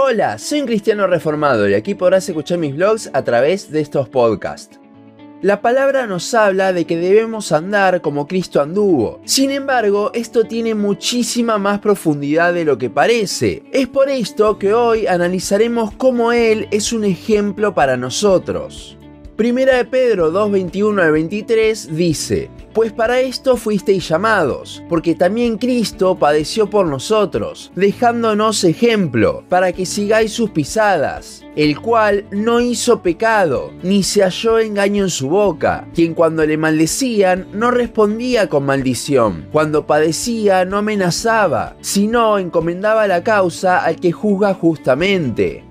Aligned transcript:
Hola, 0.00 0.38
soy 0.38 0.60
un 0.60 0.68
cristiano 0.68 1.08
reformado 1.08 1.68
y 1.68 1.74
aquí 1.74 1.96
podrás 1.96 2.28
escuchar 2.28 2.58
mis 2.58 2.76
vlogs 2.76 3.10
a 3.12 3.24
través 3.24 3.72
de 3.72 3.80
estos 3.80 4.08
podcasts. 4.08 4.78
La 5.42 5.60
palabra 5.60 6.06
nos 6.06 6.32
habla 6.34 6.72
de 6.72 6.84
que 6.84 6.96
debemos 6.96 7.50
andar 7.50 8.00
como 8.00 8.28
Cristo 8.28 8.62
anduvo. 8.62 9.20
Sin 9.24 9.50
embargo, 9.50 10.12
esto 10.14 10.44
tiene 10.44 10.76
muchísima 10.76 11.58
más 11.58 11.80
profundidad 11.80 12.54
de 12.54 12.64
lo 12.64 12.78
que 12.78 12.90
parece. 12.90 13.64
Es 13.72 13.88
por 13.88 14.08
esto 14.08 14.56
que 14.56 14.72
hoy 14.72 15.08
analizaremos 15.08 15.92
cómo 15.96 16.30
Él 16.30 16.68
es 16.70 16.92
un 16.92 17.04
ejemplo 17.04 17.74
para 17.74 17.96
nosotros. 17.96 18.97
Primera 19.38 19.76
de 19.76 19.84
Pedro 19.84 20.32
2:21 20.32 21.00
al 21.00 21.12
23 21.12 21.94
dice, 21.94 22.50
Pues 22.72 22.90
para 22.90 23.20
esto 23.20 23.56
fuisteis 23.56 24.08
llamados, 24.08 24.82
porque 24.88 25.14
también 25.14 25.58
Cristo 25.58 26.16
padeció 26.16 26.68
por 26.68 26.86
nosotros, 26.86 27.70
dejándonos 27.76 28.64
ejemplo, 28.64 29.44
para 29.48 29.70
que 29.72 29.86
sigáis 29.86 30.32
sus 30.32 30.50
pisadas, 30.50 31.44
el 31.54 31.80
cual 31.80 32.24
no 32.32 32.60
hizo 32.60 33.00
pecado, 33.00 33.70
ni 33.84 34.02
se 34.02 34.24
halló 34.24 34.58
engaño 34.58 35.04
en 35.04 35.10
su 35.10 35.28
boca, 35.28 35.86
quien 35.94 36.14
cuando 36.14 36.44
le 36.44 36.56
maldecían 36.56 37.46
no 37.52 37.70
respondía 37.70 38.48
con 38.48 38.66
maldición, 38.66 39.46
cuando 39.52 39.86
padecía 39.86 40.64
no 40.64 40.78
amenazaba, 40.78 41.76
sino 41.80 42.38
encomendaba 42.38 43.06
la 43.06 43.22
causa 43.22 43.78
al 43.78 44.00
que 44.00 44.10
juzga 44.10 44.52
justamente. 44.54 45.67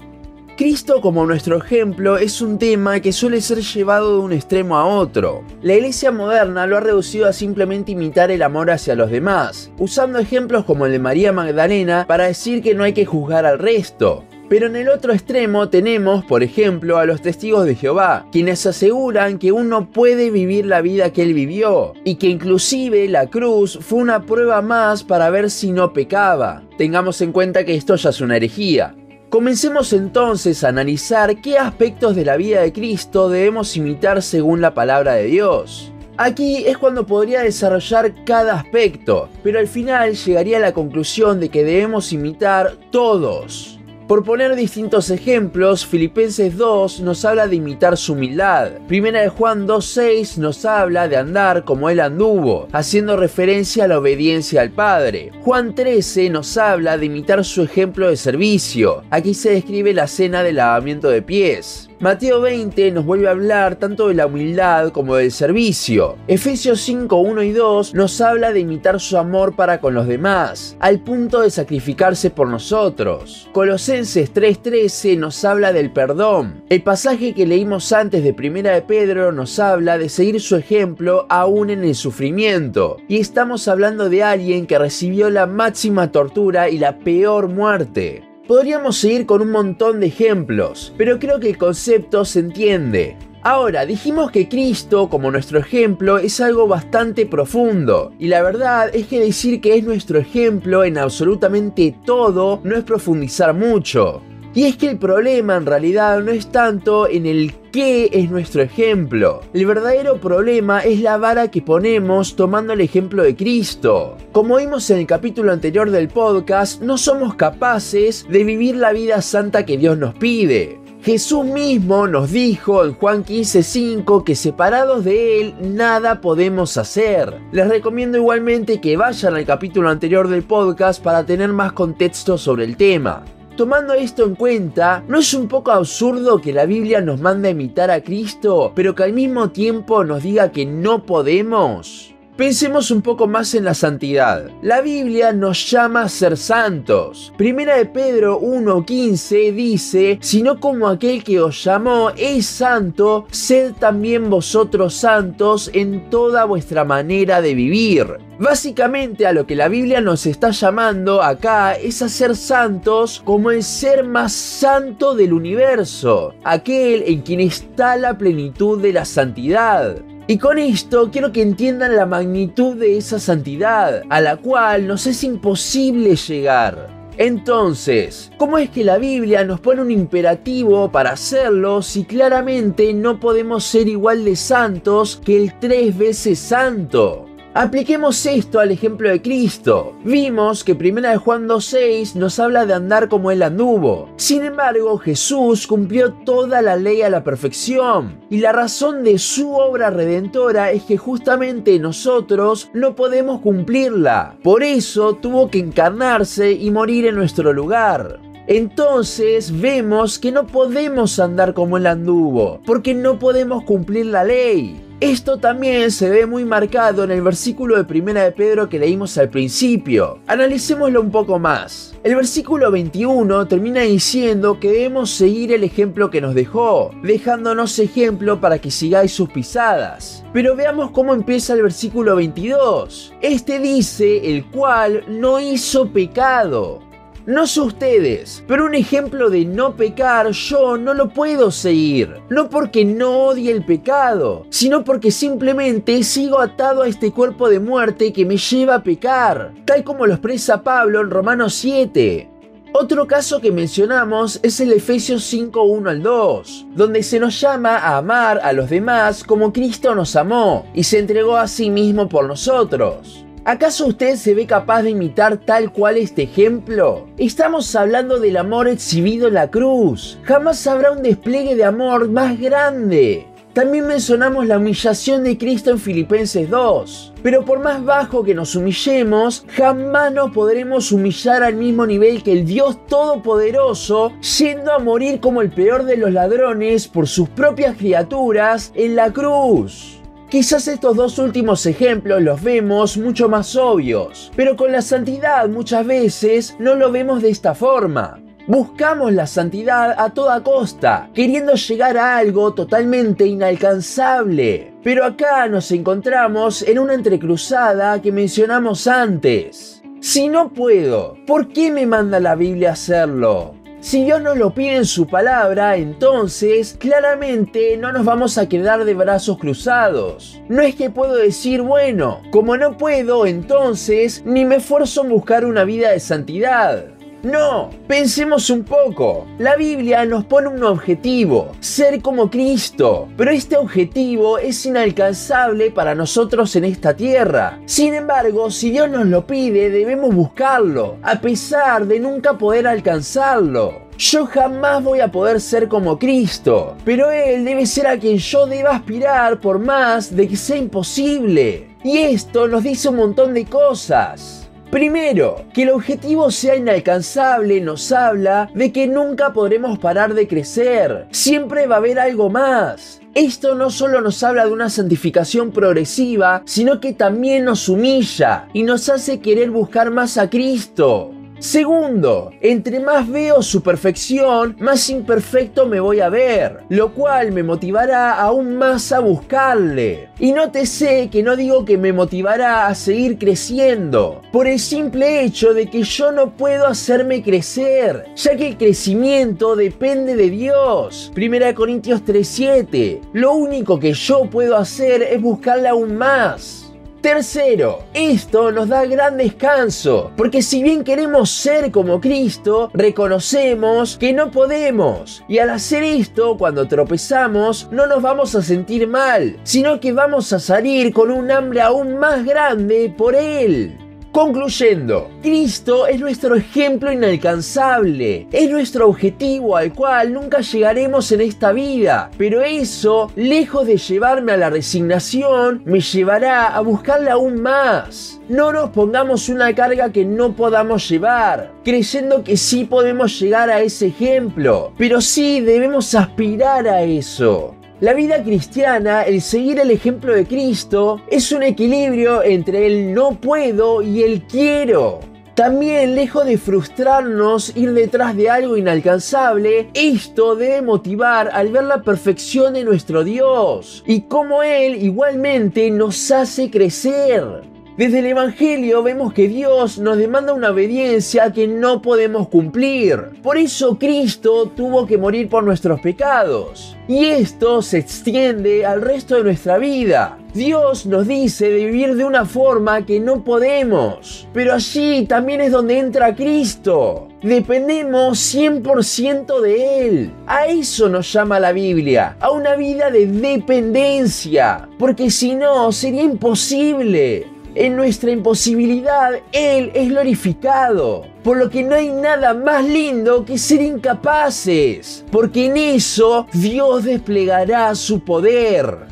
Cristo 0.57 1.01
como 1.01 1.23
nuestro 1.27 1.57
ejemplo 1.57 2.17
es 2.17 2.41
un 2.41 2.57
tema 2.57 2.99
que 2.99 3.11
suele 3.11 3.41
ser 3.41 3.59
llevado 3.59 4.13
de 4.13 4.25
un 4.25 4.33
extremo 4.33 4.75
a 4.75 4.87
otro. 4.87 5.43
La 5.61 5.75
iglesia 5.75 6.09
moderna 6.09 6.65
lo 6.65 6.77
ha 6.77 6.79
reducido 6.79 7.27
a 7.27 7.33
simplemente 7.33 7.91
imitar 7.91 8.31
el 8.31 8.41
amor 8.41 8.71
hacia 8.71 8.95
los 8.95 9.11
demás, 9.11 9.71
usando 9.77 10.17
ejemplos 10.17 10.65
como 10.65 10.87
el 10.87 10.93
de 10.93 10.97
María 10.97 11.31
Magdalena 11.31 12.05
para 12.07 12.25
decir 12.25 12.63
que 12.63 12.73
no 12.73 12.83
hay 12.83 12.93
que 12.93 13.05
juzgar 13.05 13.45
al 13.45 13.59
resto. 13.59 14.23
Pero 14.49 14.65
en 14.65 14.77
el 14.77 14.89
otro 14.89 15.13
extremo 15.13 15.69
tenemos, 15.69 16.25
por 16.25 16.41
ejemplo, 16.41 16.97
a 16.97 17.05
los 17.05 17.21
testigos 17.21 17.67
de 17.67 17.75
Jehová, 17.75 18.25
quienes 18.31 18.65
aseguran 18.65 19.37
que 19.37 19.51
uno 19.51 19.91
puede 19.91 20.31
vivir 20.31 20.65
la 20.65 20.81
vida 20.81 21.13
que 21.13 21.21
él 21.21 21.35
vivió, 21.35 21.93
y 22.03 22.15
que 22.15 22.29
inclusive 22.29 23.07
la 23.09 23.27
cruz 23.27 23.77
fue 23.79 23.99
una 23.99 24.25
prueba 24.25 24.63
más 24.63 25.03
para 25.03 25.29
ver 25.29 25.51
si 25.51 25.71
no 25.71 25.93
pecaba. 25.93 26.63
Tengamos 26.79 27.21
en 27.21 27.31
cuenta 27.31 27.63
que 27.63 27.75
esto 27.75 27.95
ya 27.95 28.09
es 28.09 28.21
una 28.21 28.37
herejía. 28.37 28.95
Comencemos 29.29 29.91
entonces 29.91 30.63
a 30.63 30.69
analizar 30.69 31.41
qué 31.41 31.57
aspectos 31.57 32.15
de 32.15 32.23
la 32.23 32.37
vida 32.37 32.61
de 32.61 32.71
Cristo 32.71 33.27
debemos 33.27 33.75
imitar 33.75 34.21
según 34.21 34.61
la 34.61 34.73
palabra 34.73 35.15
de 35.15 35.25
Dios. 35.25 35.91
Aquí 36.15 36.63
es 36.65 36.77
cuando 36.77 37.05
podría 37.05 37.41
desarrollar 37.41 38.23
cada 38.23 38.53
aspecto, 38.53 39.27
pero 39.43 39.59
al 39.59 39.67
final 39.67 40.13
llegaría 40.13 40.57
a 40.57 40.61
la 40.61 40.73
conclusión 40.73 41.41
de 41.41 41.49
que 41.49 41.65
debemos 41.65 42.13
imitar 42.13 42.77
todos. 42.89 43.76
Por 44.07 44.23
poner 44.23 44.55
distintos 44.55 45.09
ejemplos, 45.09 45.85
Filipenses 45.85 46.55
2 46.55 47.01
nos 47.01 47.25
habla 47.25 47.45
de 47.45 47.57
imitar 47.57 47.97
su 47.97 48.13
humildad. 48.13 48.69
Primera 48.87 49.19
de 49.19 49.27
Juan 49.27 49.67
2.6 49.67 50.37
nos 50.37 50.63
habla 50.63 51.09
de 51.09 51.17
andar 51.17 51.65
como 51.65 51.89
él 51.89 51.99
anduvo, 51.99 52.69
haciendo 52.71 53.17
referencia 53.17 53.83
a 53.83 53.89
la 53.89 53.99
obediencia 53.99 54.61
al 54.61 54.69
Padre. 54.69 55.31
Juan 55.41 55.75
13 55.75 56.29
nos 56.29 56.55
habla 56.55 56.97
de 56.97 57.07
imitar 57.07 57.43
su 57.43 57.63
ejemplo 57.63 58.07
de 58.07 58.15
servicio. 58.15 59.03
Aquí 59.09 59.33
se 59.33 59.49
describe 59.49 59.93
la 59.93 60.07
cena 60.07 60.41
del 60.41 60.55
lavamiento 60.55 61.09
de 61.09 61.21
pies. 61.21 61.89
Mateo 61.99 62.41
20 62.41 62.91
nos 62.91 63.05
vuelve 63.05 63.27
a 63.27 63.31
hablar 63.31 63.75
tanto 63.75 64.07
de 64.07 64.13
la 64.13 64.27
humildad 64.27 64.91
como 64.91 65.15
del 65.15 65.31
servicio. 65.31 66.15
Efesios 66.27 66.79
5, 66.81 67.15
1 67.15 67.41
y 67.41 67.51
2 67.51 67.95
nos 67.95 68.21
habla 68.21 68.53
de 68.53 68.59
imitar 68.59 68.99
su 68.99 69.17
amor 69.17 69.55
para 69.55 69.81
con 69.81 69.95
los 69.95 70.07
demás, 70.07 70.77
al 70.79 70.99
punto 70.99 71.41
de 71.41 71.49
sacrificarse 71.49 72.29
por 72.29 72.49
nosotros. 72.49 73.49
Colosenses 73.51 73.96
3:13 74.01 75.17
nos 75.17 75.43
habla 75.43 75.73
del 75.73 75.91
perdón. 75.91 76.63
El 76.69 76.83
pasaje 76.83 77.33
que 77.33 77.47
leímos 77.47 77.91
antes 77.91 78.23
de 78.23 78.33
Primera 78.33 78.73
de 78.73 78.83
Pedro 78.83 79.31
nos 79.31 79.57
habla 79.57 79.97
de 79.97 80.09
seguir 80.09 80.39
su 80.39 80.55
ejemplo 80.55 81.25
aún 81.29 81.71
en 81.71 81.83
el 81.83 81.95
sufrimiento. 81.95 82.97
Y 83.07 83.17
estamos 83.17 83.67
hablando 83.67 84.09
de 84.09 84.23
alguien 84.23 84.67
que 84.67 84.77
recibió 84.77 85.29
la 85.31 85.47
máxima 85.47 86.11
tortura 86.11 86.69
y 86.69 86.77
la 86.77 86.99
peor 86.99 87.47
muerte. 87.47 88.23
Podríamos 88.47 88.97
seguir 88.97 89.25
con 89.25 89.41
un 89.41 89.49
montón 89.49 89.99
de 89.99 90.07
ejemplos, 90.07 90.93
pero 90.97 91.17
creo 91.17 91.39
que 91.39 91.49
el 91.49 91.57
concepto 91.57 92.23
se 92.23 92.39
entiende. 92.39 93.17
Ahora, 93.49 93.85
dijimos 93.85 94.29
que 94.29 94.49
Cristo, 94.49 95.07
como 95.07 95.31
nuestro 95.31 95.57
ejemplo, 95.57 96.17
es 96.17 96.41
algo 96.41 96.67
bastante 96.67 97.25
profundo. 97.25 98.11
Y 98.19 98.27
la 98.27 98.43
verdad 98.43 98.93
es 98.93 99.07
que 99.07 99.21
decir 99.21 99.61
que 99.61 99.77
es 99.77 99.85
nuestro 99.85 100.19
ejemplo 100.19 100.83
en 100.83 100.97
absolutamente 100.97 101.95
todo 102.05 102.59
no 102.65 102.75
es 102.75 102.83
profundizar 102.83 103.53
mucho. 103.53 104.21
Y 104.53 104.65
es 104.65 104.75
que 104.75 104.89
el 104.89 104.97
problema 104.97 105.55
en 105.55 105.65
realidad 105.65 106.21
no 106.21 106.31
es 106.31 106.51
tanto 106.51 107.07
en 107.07 107.25
el 107.25 107.53
qué 107.71 108.09
es 108.11 108.29
nuestro 108.29 108.63
ejemplo. 108.63 109.39
El 109.53 109.65
verdadero 109.65 110.19
problema 110.19 110.81
es 110.81 110.99
la 110.99 111.15
vara 111.15 111.49
que 111.49 111.61
ponemos 111.61 112.35
tomando 112.35 112.73
el 112.73 112.81
ejemplo 112.81 113.23
de 113.23 113.37
Cristo. 113.37 114.17
Como 114.33 114.57
vimos 114.57 114.89
en 114.89 114.97
el 114.97 115.07
capítulo 115.07 115.53
anterior 115.53 115.89
del 115.89 116.09
podcast, 116.09 116.81
no 116.81 116.97
somos 116.97 117.35
capaces 117.35 118.27
de 118.27 118.43
vivir 118.43 118.75
la 118.75 118.91
vida 118.91 119.21
santa 119.21 119.65
que 119.65 119.77
Dios 119.77 119.97
nos 119.97 120.15
pide. 120.15 120.81
Jesús 121.07 121.45
mismo 121.45 122.05
nos 122.05 122.33
dijo 122.33 122.83
en 122.83 122.93
Juan 122.95 123.23
15:5 123.23 124.25
que 124.25 124.35
separados 124.35 125.05
de 125.05 125.39
Él 125.39 125.55
nada 125.61 126.19
podemos 126.19 126.75
hacer. 126.75 127.33
Les 127.53 127.65
recomiendo 127.65 128.17
igualmente 128.17 128.81
que 128.81 128.97
vayan 128.97 129.35
al 129.35 129.45
capítulo 129.45 129.87
anterior 129.87 130.27
del 130.27 130.43
podcast 130.43 131.01
para 131.01 131.25
tener 131.25 131.53
más 131.53 131.71
contexto 131.71 132.37
sobre 132.37 132.65
el 132.65 132.75
tema. 132.75 133.23
Tomando 133.55 133.93
esto 133.93 134.25
en 134.25 134.35
cuenta, 134.35 135.01
¿no 135.07 135.19
es 135.19 135.33
un 135.33 135.47
poco 135.47 135.71
absurdo 135.71 136.41
que 136.41 136.51
la 136.51 136.65
Biblia 136.65 136.99
nos 136.99 137.21
manda 137.21 137.47
a 137.47 137.51
imitar 137.51 137.89
a 137.89 138.03
Cristo, 138.03 138.73
pero 138.75 138.93
que 138.93 139.03
al 139.03 139.13
mismo 139.13 139.51
tiempo 139.51 140.03
nos 140.03 140.23
diga 140.23 140.51
que 140.51 140.65
no 140.65 141.05
podemos? 141.05 142.16
Pensemos 142.37 142.91
un 142.91 143.01
poco 143.01 143.25
más 143.25 143.55
en 143.55 143.63
la 143.63 143.73
santidad. 143.73 144.51
La 144.61 144.81
Biblia 144.81 145.33
nos 145.33 145.71
llama 145.71 146.03
a 146.03 146.09
ser 146.09 146.37
santos. 146.37 147.33
Primera 147.35 147.77
de 147.77 147.87
Pedro 147.87 148.39
1.15 148.39 149.51
dice, 149.55 150.19
sino 150.21 150.59
como 150.59 150.87
aquel 150.87 151.23
que 151.23 151.39
os 151.39 151.63
llamó 151.63 152.11
es 152.15 152.45
santo, 152.45 153.25
sed 153.31 153.73
también 153.79 154.29
vosotros 154.29 154.93
santos 154.93 155.71
en 155.73 156.11
toda 156.11 156.45
vuestra 156.45 156.85
manera 156.85 157.41
de 157.41 157.55
vivir. 157.55 158.05
Básicamente 158.37 159.25
a 159.25 159.33
lo 159.33 159.47
que 159.47 159.55
la 159.55 159.67
Biblia 159.67 159.99
nos 159.99 160.27
está 160.27 160.51
llamando 160.51 161.23
acá 161.23 161.73
es 161.73 162.03
a 162.03 162.07
ser 162.07 162.35
santos 162.35 163.19
como 163.25 163.49
el 163.49 163.63
ser 163.63 164.03
más 164.03 164.31
santo 164.31 165.15
del 165.15 165.33
universo, 165.33 166.35
aquel 166.43 167.01
en 167.07 167.23
quien 167.23 167.39
está 167.39 167.97
la 167.97 168.15
plenitud 168.15 168.79
de 168.79 168.93
la 168.93 169.05
santidad. 169.05 169.97
Y 170.29 170.39
con 170.39 170.57
esto 170.57 171.09
quiero 171.09 171.31
que 171.31 171.41
entiendan 171.41 171.95
la 171.95 172.05
magnitud 172.05 172.75
de 172.75 172.97
esa 172.97 173.17
santidad, 173.17 174.03
a 174.09 174.19
la 174.19 174.35
cual 174.35 174.85
nos 174.85 175.07
es 175.07 175.23
imposible 175.23 176.17
llegar. 176.17 176.89
Entonces, 177.15 178.29
¿cómo 178.37 178.57
es 178.57 178.69
que 178.69 178.83
la 178.83 178.97
Biblia 178.97 179.45
nos 179.45 179.61
pone 179.61 179.81
un 179.81 179.89
imperativo 179.89 180.91
para 180.91 181.11
hacerlo 181.11 181.81
si 181.81 182.03
claramente 182.03 182.93
no 182.93 183.21
podemos 183.21 183.63
ser 183.63 183.87
igual 183.87 184.25
de 184.25 184.35
santos 184.35 185.21
que 185.23 185.37
el 185.37 185.57
tres 185.59 185.97
veces 185.97 186.39
santo? 186.39 187.26
Apliquemos 187.59 188.23
esto 188.27 188.59
al 188.59 188.69
ejemplo 188.69 189.09
de 189.09 189.19
Cristo. 189.19 189.93
Vimos 190.03 190.63
que 190.63 190.73
1 190.73 191.01
de 191.09 191.17
Juan 191.17 191.47
2.6 191.47 192.13
nos 192.13 192.37
habla 192.37 192.67
de 192.67 192.75
andar 192.75 193.09
como 193.09 193.31
Él 193.31 193.41
anduvo. 193.41 194.09
Sin 194.15 194.43
embargo, 194.43 194.99
Jesús 194.99 195.65
cumplió 195.65 196.13
toda 196.23 196.61
la 196.61 196.75
ley 196.75 197.01
a 197.01 197.09
la 197.09 197.23
perfección. 197.23 198.21
Y 198.29 198.41
la 198.41 198.51
razón 198.51 199.03
de 199.03 199.17
su 199.17 199.53
obra 199.53 199.89
redentora 199.89 200.69
es 200.69 200.83
que 200.83 200.97
justamente 200.97 201.79
nosotros 201.79 202.69
no 202.75 202.95
podemos 202.95 203.41
cumplirla. 203.41 204.37
Por 204.43 204.61
eso 204.61 205.15
tuvo 205.15 205.49
que 205.49 205.57
encarnarse 205.57 206.51
y 206.51 206.69
morir 206.69 207.07
en 207.07 207.15
nuestro 207.15 207.53
lugar. 207.53 208.19
Entonces 208.45 209.59
vemos 209.59 210.19
que 210.19 210.31
no 210.31 210.45
podemos 210.45 211.19
andar 211.19 211.55
como 211.55 211.77
Él 211.77 211.87
anduvo, 211.87 212.61
porque 212.67 212.93
no 212.93 213.17
podemos 213.17 213.63
cumplir 213.63 214.05
la 214.05 214.23
ley. 214.23 214.86
Esto 214.99 215.37
también 215.37 215.91
se 215.91 216.09
ve 216.09 216.25
muy 216.25 216.43
marcado 216.43 217.03
en 217.03 217.11
el 217.11 217.21
versículo 217.21 217.77
de 217.77 217.83
Primera 217.83 218.23
de 218.23 218.31
Pedro 218.31 218.67
que 218.67 218.79
leímos 218.79 219.15
al 219.19 219.29
principio. 219.29 220.17
Analicémoslo 220.25 220.99
un 220.99 221.11
poco 221.11 221.37
más. 221.37 221.93
El 222.03 222.15
versículo 222.15 222.71
21 222.71 223.47
termina 223.47 223.81
diciendo 223.81 224.59
que 224.59 224.71
debemos 224.71 225.11
seguir 225.11 225.53
el 225.53 225.63
ejemplo 225.63 226.09
que 226.09 226.19
nos 226.19 226.33
dejó, 226.33 226.89
dejándonos 227.03 227.77
ejemplo 227.77 228.41
para 228.41 228.57
que 228.57 228.71
sigáis 228.71 229.11
sus 229.11 229.29
pisadas. 229.29 230.23
Pero 230.33 230.55
veamos 230.55 230.89
cómo 230.89 231.13
empieza 231.13 231.53
el 231.53 231.61
versículo 231.61 232.15
22. 232.15 233.13
Este 233.21 233.59
dice, 233.59 234.31
el 234.31 234.47
cual 234.47 235.03
no 235.07 235.39
hizo 235.39 235.91
pecado. 235.93 236.86
No 237.27 237.45
sé 237.45 237.59
ustedes, 237.59 238.41
pero 238.47 238.65
un 238.65 238.73
ejemplo 238.73 239.29
de 239.29 239.43
no 239.43 239.75
pecar 239.75 240.31
yo 240.31 240.77
no 240.77 240.93
lo 240.93 241.09
puedo 241.09 241.51
seguir. 241.51 242.21
No 242.29 242.49
porque 242.49 242.85
no 242.85 243.25
odie 243.25 243.51
el 243.51 243.65
pecado, 243.65 244.45
sino 244.49 244.85
porque 244.85 245.11
simplemente 245.11 246.03
sigo 246.03 246.39
atado 246.39 246.83
a 246.83 246.87
este 246.87 247.11
cuerpo 247.11 247.49
de 247.49 247.59
muerte 247.59 248.13
que 248.13 248.25
me 248.25 248.37
lleva 248.37 248.75
a 248.75 248.83
pecar, 248.83 249.51
tal 249.65 249.83
como 249.83 250.07
lo 250.07 250.13
expresa 250.13 250.63
Pablo 250.63 251.01
en 251.01 251.09
Romanos 251.09 251.53
7. 251.55 252.29
Otro 252.71 253.05
caso 253.07 253.41
que 253.41 253.51
mencionamos 253.51 254.39
es 254.41 254.61
el 254.61 254.71
Efesios 254.71 255.25
5, 255.25 255.63
1 255.63 255.89
al 255.89 256.01
2, 256.01 256.67
donde 256.75 257.03
se 257.03 257.19
nos 257.19 257.41
llama 257.41 257.75
a 257.75 257.97
amar 257.97 258.39
a 258.41 258.53
los 258.53 258.69
demás 258.69 259.25
como 259.25 259.51
Cristo 259.51 259.93
nos 259.93 260.15
amó 260.15 260.65
y 260.73 260.85
se 260.85 260.99
entregó 260.99 261.35
a 261.35 261.49
sí 261.49 261.69
mismo 261.71 262.07
por 262.07 262.25
nosotros. 262.25 263.26
¿Acaso 263.47 263.85
usted 263.85 264.17
se 264.17 264.33
ve 264.33 264.45
capaz 264.45 264.83
de 264.83 264.89
imitar 264.89 265.37
tal 265.37 265.71
cual 265.71 265.95
este 265.95 266.23
ejemplo? 266.23 267.07
Estamos 267.17 267.73
hablando 267.77 268.19
del 268.19 268.35
amor 268.35 268.67
exhibido 268.67 269.29
en 269.29 269.35
la 269.35 269.49
cruz. 269.49 270.19
Jamás 270.23 270.67
habrá 270.67 270.91
un 270.91 271.01
despliegue 271.01 271.55
de 271.55 271.63
amor 271.63 272.09
más 272.09 272.37
grande. 272.37 273.25
También 273.53 273.87
mencionamos 273.87 274.47
la 274.47 274.57
humillación 274.57 275.23
de 275.23 275.37
Cristo 275.37 275.71
en 275.71 275.79
Filipenses 275.79 276.49
2. 276.49 277.13
Pero 277.23 277.45
por 277.45 277.59
más 277.59 277.85
bajo 277.85 278.21
que 278.21 278.35
nos 278.35 278.53
humillemos, 278.53 279.45
jamás 279.55 280.11
nos 280.11 280.31
podremos 280.31 280.91
humillar 280.91 281.41
al 281.41 281.55
mismo 281.55 281.85
nivel 281.85 282.23
que 282.23 282.33
el 282.33 282.45
Dios 282.45 282.85
Todopoderoso, 282.87 284.11
yendo 284.39 284.73
a 284.73 284.79
morir 284.79 285.21
como 285.21 285.41
el 285.41 285.51
peor 285.51 285.85
de 285.85 285.95
los 285.95 286.11
ladrones 286.11 286.89
por 286.89 287.07
sus 287.07 287.29
propias 287.29 287.77
criaturas 287.77 288.73
en 288.75 288.97
la 288.97 289.13
cruz. 289.13 290.01
Quizás 290.29 290.67
estos 290.67 290.97
dos 290.97 291.19
últimos 291.19 291.65
ejemplos 291.65 292.21
los 292.21 292.43
vemos 292.43 292.97
mucho 292.97 293.29
más 293.29 293.55
obvios, 293.55 294.29
pero 294.35 294.57
con 294.57 294.73
la 294.73 294.81
santidad 294.81 295.47
muchas 295.47 295.85
veces 295.85 296.57
no 296.59 296.75
lo 296.75 296.91
vemos 296.91 297.21
de 297.21 297.29
esta 297.29 297.55
forma. 297.55 298.19
Buscamos 298.45 299.13
la 299.13 299.25
santidad 299.25 299.95
a 299.97 300.09
toda 300.09 300.43
costa, 300.43 301.09
queriendo 301.13 301.53
llegar 301.53 301.97
a 301.97 302.17
algo 302.17 302.53
totalmente 302.53 303.25
inalcanzable. 303.25 304.73
Pero 304.83 305.05
acá 305.05 305.47
nos 305.47 305.71
encontramos 305.71 306.61
en 306.61 306.79
una 306.79 306.93
entrecruzada 306.93 308.01
que 308.01 308.11
mencionamos 308.11 308.85
antes. 308.87 309.81
Si 310.01 310.27
no 310.27 310.53
puedo, 310.53 311.15
¿por 311.25 311.47
qué 311.47 311.71
me 311.71 311.85
manda 311.85 312.19
la 312.19 312.35
Biblia 312.35 312.73
hacerlo? 312.73 313.55
Si 313.79 314.03
Dios 314.03 314.23
nos 314.23 314.37
lo 314.37 314.55
pide 314.55 314.77
en 314.77 314.85
su 314.85 315.05
palabra, 315.05 315.77
entonces 315.77 316.75
claramente 316.79 317.77
no 317.77 317.91
nos 317.91 318.05
vamos 318.05 318.39
a 318.39 318.49
quedar 318.49 318.85
de 318.85 318.95
brazos 318.95 319.37
cruzados. 319.37 320.41
No 320.49 320.63
es 320.63 320.73
que 320.73 320.89
puedo 320.89 321.15
decir, 321.15 321.61
bueno, 321.61 322.21
como 322.31 322.57
no 322.57 322.75
puedo, 322.75 323.27
entonces 323.27 324.23
ni 324.25 324.45
me 324.45 324.55
esfuerzo 324.55 325.03
en 325.03 325.09
buscar 325.09 325.45
una 325.45 325.63
vida 325.63 325.91
de 325.91 325.99
santidad. 325.99 326.96
No, 327.23 327.71
pensemos 327.87 328.49
un 328.49 328.63
poco. 328.63 329.25
La 329.39 329.55
Biblia 329.55 330.05
nos 330.05 330.25
pone 330.25 330.47
un 330.49 330.63
objetivo, 330.63 331.51
ser 331.59 332.01
como 332.01 332.29
Cristo, 332.29 333.07
pero 333.17 333.31
este 333.31 333.57
objetivo 333.57 334.37
es 334.37 334.65
inalcanzable 334.65 335.71
para 335.71 335.95
nosotros 335.95 336.55
en 336.55 336.65
esta 336.65 336.95
tierra. 336.95 337.59
Sin 337.65 337.95
embargo, 337.95 338.51
si 338.51 338.69
Dios 338.69 338.89
nos 338.89 339.07
lo 339.07 339.25
pide, 339.25 339.69
debemos 339.69 340.13
buscarlo, 340.13 340.97
a 341.01 341.19
pesar 341.19 341.87
de 341.87 341.99
nunca 341.99 342.37
poder 342.37 342.67
alcanzarlo. 342.67 343.87
Yo 343.97 344.27
jamás 344.27 344.83
voy 344.83 344.99
a 344.99 345.11
poder 345.11 345.41
ser 345.41 345.67
como 345.67 345.97
Cristo, 345.97 346.77
pero 346.85 347.09
Él 347.09 347.43
debe 347.43 347.65
ser 347.65 347.87
a 347.87 347.97
quien 347.97 348.19
yo 348.19 348.45
deba 348.45 348.75
aspirar 348.75 349.39
por 349.39 349.57
más 349.57 350.15
de 350.15 350.27
que 350.27 350.35
sea 350.35 350.57
imposible. 350.57 351.75
Y 351.83 351.97
esto 351.97 352.47
nos 352.47 352.63
dice 352.63 352.89
un 352.89 352.97
montón 352.97 353.33
de 353.33 353.45
cosas. 353.45 354.46
Primero, 354.71 355.45
que 355.53 355.63
el 355.63 355.69
objetivo 355.69 356.29
sea 356.29 356.57
inalcanzable 356.57 357.61
nos 357.61 357.89
habla 357.93 358.51
de 358.53 358.73
que 358.73 358.85
nunca 358.85 359.31
podremos 359.31 359.79
parar 359.79 360.13
de 360.13 360.27
crecer. 360.27 361.07
Siempre 361.11 361.67
va 361.67 361.75
a 361.75 361.77
haber 361.77 361.99
algo 361.99 362.29
más. 362.29 362.99
Esto 363.15 363.55
no 363.55 363.69
solo 363.69 364.01
nos 364.01 364.21
habla 364.23 364.45
de 364.45 364.51
una 364.51 364.69
santificación 364.69 365.51
progresiva, 365.51 366.43
sino 366.45 366.81
que 366.81 366.93
también 366.93 367.45
nos 367.45 367.69
humilla 367.69 368.47
y 368.53 368.63
nos 368.63 368.89
hace 368.89 369.21
querer 369.21 369.51
buscar 369.51 369.89
más 369.89 370.17
a 370.17 370.29
Cristo. 370.29 371.13
Segundo, 371.39 372.31
entre 372.41 372.79
más 372.79 373.07
veo 373.07 373.43
su 373.43 373.61
perfección, 373.61 374.55
más 374.59 374.89
imperfecto 374.89 375.67
me 375.67 375.79
voy 375.79 375.99
a 375.99 376.09
ver, 376.09 376.63
lo 376.69 376.93
cual 376.93 377.31
me 377.31 377.43
motivará 377.43 378.19
aún 378.19 378.55
más 378.55 378.91
a 378.91 378.99
buscarle. 378.99 380.09
Y 380.19 380.31
nótese 380.31 381.09
que 381.11 381.21
no 381.21 381.35
digo 381.35 381.63
que 381.63 381.77
me 381.77 381.93
motivará 381.93 382.65
a 382.65 382.73
seguir 382.73 383.19
creciendo, 383.19 384.23
por 384.31 384.47
el 384.47 384.59
simple 384.59 385.23
hecho 385.23 385.53
de 385.53 385.67
que 385.67 385.83
yo 385.83 386.11
no 386.11 386.31
puedo 386.31 386.65
hacerme 386.65 387.21
crecer, 387.21 388.05
ya 388.15 388.35
que 388.35 388.47
el 388.47 388.57
crecimiento 388.57 389.55
depende 389.55 390.15
de 390.15 390.31
Dios. 390.31 391.11
1 391.15 391.53
Corintios 391.53 392.03
3:7. 392.03 393.01
Lo 393.13 393.33
único 393.33 393.79
que 393.79 393.93
yo 393.93 394.27
puedo 394.29 394.57
hacer 394.57 395.03
es 395.03 395.21
buscarle 395.21 395.67
aún 395.67 395.95
más. 395.97 396.66
Tercero, 397.01 397.83
esto 397.93 398.51
nos 398.51 398.69
da 398.69 398.83
gran 398.85 399.17
descanso, 399.17 400.11
porque 400.17 400.41
si 400.41 400.63
bien 400.63 400.83
queremos 400.83 401.29
ser 401.29 401.71
como 401.71 402.01
Cristo, 402.01 402.71
reconocemos 402.73 403.97
que 403.97 404.13
no 404.13 404.31
podemos. 404.31 405.23
Y 405.27 405.37
al 405.37 405.51
hacer 405.51 405.83
esto, 405.83 406.37
cuando 406.37 406.67
tropezamos, 406.67 407.69
no 407.71 407.85
nos 407.85 408.01
vamos 408.01 408.33
a 408.33 408.41
sentir 408.41 408.87
mal, 408.87 409.39
sino 409.43 409.79
que 409.79 409.93
vamos 409.93 410.33
a 410.33 410.39
salir 410.39 410.91
con 410.91 411.11
un 411.11 411.29
hambre 411.29 411.61
aún 411.61 411.97
más 411.97 412.25
grande 412.25 412.93
por 412.97 413.15
Él. 413.15 413.86
Concluyendo, 414.17 415.11
Cristo 415.21 415.85
es 415.85 415.99
nuestro 415.99 416.33
ejemplo 416.33 416.91
inalcanzable, 416.91 418.27
es 418.31 418.49
nuestro 418.49 418.87
objetivo 418.89 419.55
al 419.55 419.71
cual 419.71 420.11
nunca 420.11 420.41
llegaremos 420.41 421.11
en 421.11 421.21
esta 421.21 421.51
vida, 421.51 422.09
pero 422.17 422.41
eso, 422.41 423.11
lejos 423.15 423.67
de 423.67 423.77
llevarme 423.77 424.31
a 424.31 424.37
la 424.37 424.49
resignación, 424.49 425.61
me 425.65 425.81
llevará 425.81 426.47
a 426.47 426.61
buscarle 426.61 427.11
aún 427.11 427.43
más. 427.43 428.19
No 428.27 428.51
nos 428.51 428.71
pongamos 428.71 429.29
una 429.29 429.53
carga 429.53 429.91
que 429.91 430.03
no 430.03 430.33
podamos 430.33 430.89
llevar, 430.89 431.51
creyendo 431.63 432.23
que 432.23 432.37
sí 432.37 432.65
podemos 432.65 433.19
llegar 433.19 433.51
a 433.51 433.61
ese 433.61 433.85
ejemplo, 433.85 434.73
pero 434.79 434.99
sí 434.99 435.41
debemos 435.41 435.93
aspirar 435.93 436.67
a 436.67 436.81
eso. 436.81 437.53
La 437.79 437.93
vida 437.93 438.23
cristiana, 438.23 439.03
el 439.03 439.21
seguir 439.21 439.59
el 439.59 439.69
ejemplo 439.69 440.11
de 440.11 440.25
Cristo, 440.25 440.99
es 441.11 441.31
un 441.31 441.43
equilibrio 441.43 442.23
entre 442.23 442.65
el 442.65 442.91
no 442.91 443.11
puedo 443.21 443.83
y 443.83 444.01
el 444.01 444.23
quiero. 444.23 444.99
También, 445.35 445.93
lejos 445.93 446.25
de 446.25 446.39
frustrarnos 446.39 447.55
ir 447.55 447.73
detrás 447.73 448.17
de 448.17 448.31
algo 448.31 448.57
inalcanzable, 448.57 449.69
esto 449.75 450.35
debe 450.35 450.63
motivar 450.63 451.29
al 451.31 451.49
ver 451.49 451.65
la 451.65 451.83
perfección 451.83 452.55
de 452.55 452.63
nuestro 452.63 453.03
Dios 453.03 453.83
y 453.85 454.01
cómo 454.01 454.41
Él 454.41 454.83
igualmente 454.83 455.69
nos 455.69 456.09
hace 456.09 456.49
crecer. 456.49 457.43
Desde 457.77 457.99
el 457.99 458.07
Evangelio 458.07 458.81
vemos 458.81 459.13
que 459.13 459.27
Dios 459.27 459.77
nos 459.77 459.99
demanda 459.99 460.33
una 460.33 460.49
obediencia 460.49 461.31
que 461.31 461.47
no 461.47 461.79
podemos 461.79 462.27
cumplir. 462.27 463.11
Por 463.21 463.37
eso 463.37 463.77
Cristo 463.77 464.51
tuvo 464.55 464.87
que 464.87 464.97
morir 464.97 465.29
por 465.29 465.43
nuestros 465.43 465.79
pecados. 465.79 466.75
Y 466.87 467.05
esto 467.05 467.61
se 467.61 467.77
extiende 467.77 468.65
al 468.65 468.81
resto 468.81 469.17
de 469.17 469.25
nuestra 469.25 469.59
vida. 469.59 470.17
Dios 470.33 470.87
nos 470.87 471.07
dice 471.07 471.51
de 471.51 471.65
vivir 471.65 471.95
de 471.95 472.03
una 472.03 472.25
forma 472.25 472.83
que 472.83 472.99
no 472.99 473.23
podemos. 473.23 474.27
Pero 474.33 474.55
allí 474.55 475.05
también 475.05 475.41
es 475.41 475.51
donde 475.51 475.77
entra 475.77 476.15
Cristo. 476.15 477.09
Dependemos 477.21 478.17
100% 478.33 479.39
de 479.39 479.87
Él. 479.87 480.13
A 480.25 480.47
eso 480.47 480.89
nos 480.89 481.13
llama 481.13 481.39
la 481.39 481.51
Biblia, 481.51 482.17
a 482.21 482.31
una 482.31 482.55
vida 482.55 482.89
de 482.89 483.05
dependencia. 483.05 484.67
Porque 484.79 485.11
si 485.11 485.35
no, 485.35 485.71
sería 485.71 486.01
imposible 486.01 487.36
en 487.57 487.75
nuestra 487.75 488.11
imposibilidad, 488.11 489.19
Él 489.31 489.71
es 489.73 489.89
glorificado. 489.89 491.07
Por 491.23 491.37
lo 491.37 491.49
que 491.49 491.63
no 491.63 491.73
hay 491.75 491.89
nada 491.89 492.33
más 492.33 492.63
lindo 492.63 493.25
que 493.25 493.37
ser 493.37 493.61
incapaces, 493.61 495.03
porque 495.11 495.47
en 495.47 495.57
eso 495.57 496.25
Dios 496.33 496.85
desplegará 496.85 497.75
su 497.75 497.99
poder. 497.99 498.87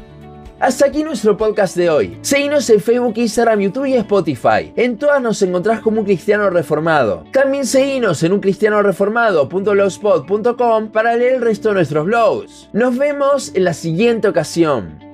Hasta 0.60 0.88
aquí 0.88 1.04
nuestro 1.04 1.38
podcast 1.38 1.76
de 1.76 1.90
hoy. 1.90 2.18
Seguinos 2.22 2.70
en 2.70 2.80
Facebook, 2.80 3.18
Instagram, 3.18 3.60
YouTube 3.60 3.86
y 3.86 3.96
Spotify. 3.96 4.72
En 4.76 4.98
todas 4.98 5.22
nos 5.22 5.42
encontrás 5.42 5.82
como 5.82 6.00
un 6.00 6.06
cristiano 6.06 6.50
reformado. 6.50 7.26
También 7.32 7.66
seguinos 7.66 8.24
en 8.24 8.32
uncristianoreformado.blogspot.com 8.34 10.92
para 10.92 11.16
leer 11.16 11.36
el 11.36 11.42
resto 11.42 11.70
de 11.70 11.76
nuestros 11.76 12.06
blogs. 12.06 12.70
Nos 12.74 12.98
vemos 12.98 13.52
en 13.54 13.66
la 13.66 13.74
siguiente 13.74 14.30
ocasión. 14.30 15.05